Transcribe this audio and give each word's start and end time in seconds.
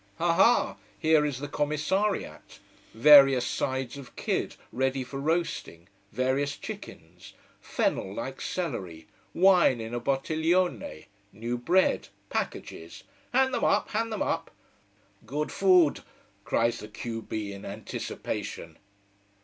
Ha 0.17 0.33
ha! 0.33 0.77
Here 0.97 1.23
is 1.27 1.37
the 1.37 1.47
commissariat! 1.47 2.57
Various 2.95 3.45
sides 3.45 3.99
of 3.99 4.15
kid, 4.15 4.55
ready 4.71 5.03
for 5.03 5.19
roasting: 5.19 5.89
various 6.11 6.57
chickens: 6.57 7.33
fennel 7.59 8.11
like 8.15 8.41
celery: 8.41 9.05
wine 9.35 9.79
in 9.79 9.93
a 9.93 9.99
bottiglione: 10.01 11.05
new 11.31 11.55
bread: 11.55 12.07
packages! 12.31 13.03
Hand 13.31 13.53
them 13.53 13.63
up, 13.63 13.89
hand 13.91 14.11
them 14.11 14.23
up. 14.23 14.49
"Good 15.27 15.51
food!" 15.51 15.99
cries 16.45 16.79
the 16.79 16.87
q 16.87 17.21
b 17.21 17.53
in 17.53 17.63
anticipation. 17.63 18.79